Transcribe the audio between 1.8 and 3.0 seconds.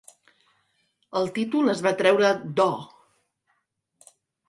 va treure d'Oh!